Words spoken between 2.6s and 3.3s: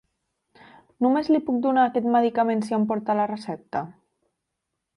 si em porta la